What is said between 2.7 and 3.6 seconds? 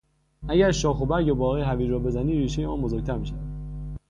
بزرگتر میشود.